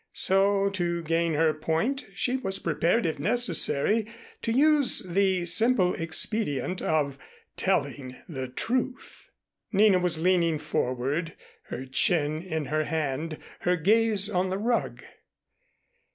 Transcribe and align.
So, 0.17 0.71
to 0.71 1.03
gain 1.03 1.35
her 1.35 1.53
point, 1.53 2.05
she 2.15 2.35
was 2.37 2.57
prepared 2.57 3.05
if 3.05 3.19
necessary 3.19 4.07
to 4.41 4.51
use 4.51 5.01
the 5.07 5.45
simple 5.45 5.93
expedient 5.93 6.81
of 6.81 7.19
telling 7.55 8.15
the 8.27 8.47
truth. 8.47 9.29
Nina 9.71 9.99
was 9.99 10.17
leaning 10.17 10.57
forward, 10.57 11.33
her 11.67 11.85
chin 11.85 12.41
in 12.41 12.65
her 12.65 12.85
hand, 12.85 13.37
her 13.59 13.75
gaze 13.75 14.27
on 14.27 14.49
the 14.49 14.57
rug. 14.57 15.03